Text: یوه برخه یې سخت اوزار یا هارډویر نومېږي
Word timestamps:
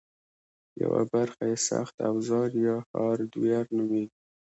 یوه 0.81 1.01
برخه 1.13 1.43
یې 1.49 1.57
سخت 1.69 1.95
اوزار 2.09 2.49
یا 2.65 2.77
هارډویر 2.91 3.65
نومېږي 3.77 4.17